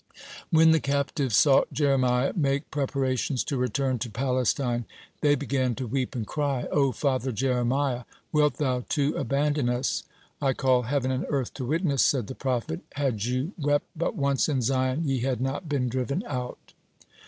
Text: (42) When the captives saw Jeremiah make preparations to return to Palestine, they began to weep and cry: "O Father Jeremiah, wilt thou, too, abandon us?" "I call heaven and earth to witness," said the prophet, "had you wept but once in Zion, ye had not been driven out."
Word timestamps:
(42) 0.49 0.49
When 0.49 0.71
the 0.71 0.79
captives 0.79 1.37
saw 1.37 1.65
Jeremiah 1.71 2.33
make 2.35 2.71
preparations 2.71 3.43
to 3.43 3.55
return 3.55 3.99
to 3.99 4.09
Palestine, 4.09 4.85
they 5.21 5.35
began 5.35 5.75
to 5.75 5.85
weep 5.85 6.15
and 6.15 6.25
cry: 6.25 6.65
"O 6.71 6.91
Father 6.91 7.31
Jeremiah, 7.31 8.05
wilt 8.31 8.55
thou, 8.55 8.83
too, 8.89 9.15
abandon 9.15 9.69
us?" 9.69 10.01
"I 10.41 10.53
call 10.53 10.81
heaven 10.81 11.11
and 11.11 11.27
earth 11.29 11.53
to 11.53 11.65
witness," 11.65 12.03
said 12.03 12.25
the 12.25 12.33
prophet, 12.33 12.79
"had 12.95 13.23
you 13.25 13.51
wept 13.59 13.85
but 13.95 14.15
once 14.15 14.49
in 14.49 14.63
Zion, 14.63 15.03
ye 15.07 15.19
had 15.19 15.39
not 15.39 15.69
been 15.69 15.87
driven 15.87 16.23
out." 16.25 16.73